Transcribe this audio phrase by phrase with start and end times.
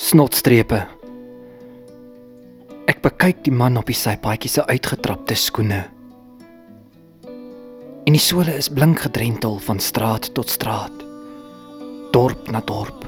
[0.00, 0.78] Snotstrepe.
[2.88, 5.80] Ek bekyk die man op die sypaadjie se uitgetrapte skoene.
[8.08, 11.04] En die sole is blink gedrentel van straat tot straat.
[12.16, 13.04] Dorp na dorp.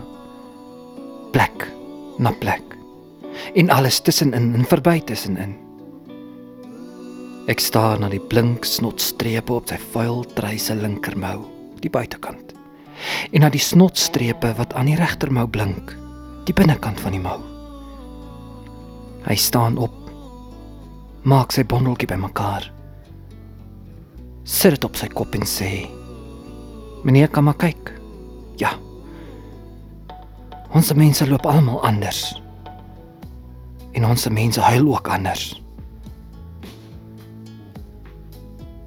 [1.33, 1.65] Plek
[2.21, 2.77] na plek.
[3.57, 5.57] En alles tussenin en verby tussenin.
[7.49, 11.41] Ek staar na die blink snotstrepe op sy vuil treise linkermou,
[11.81, 12.53] die buitekant.
[13.33, 15.97] En na die snotstrepe wat aan die regtermou blink,
[16.47, 17.39] die binnekant van die mou.
[19.27, 19.95] Hy staan op.
[21.23, 22.67] Maak sy bondeltjie bymekaar.
[24.43, 25.87] Sit dit op sy kop en sê:
[27.05, 27.93] "Meneer, kan maar kyk."
[28.59, 28.75] Ja.
[30.75, 32.41] Ons mense loop almal anders.
[33.93, 35.63] En ons mense huil ook anders.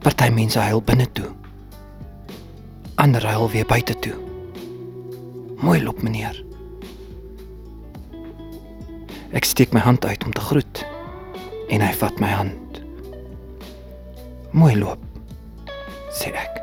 [0.02, 1.30] Party mense huil binne toe.
[2.96, 4.14] Ander huil weer buite toe.
[5.62, 6.46] Mooi loop meneer.
[9.36, 10.86] Ek steek my hand uit om te groet
[11.68, 12.80] en hy vat my hand.
[14.56, 15.02] Mooi loop,
[16.16, 16.62] sê ek.